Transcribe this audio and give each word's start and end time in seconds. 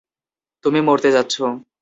তুমি 0.65 0.79
মরতে 0.81 1.09
যাচ্ছ। 1.11 1.35